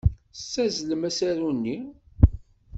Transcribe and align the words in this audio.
Tessazzlemt 0.33 1.03
asaru-nni. 1.09 1.77